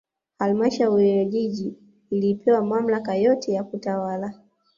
halmashauri 0.39 1.17
ya 1.17 1.25
jiji 1.25 1.73
ilipewa 2.09 2.63
mamlaka 2.65 3.15
yote 3.15 3.53
ya 3.53 3.63
kutawala 3.63 4.33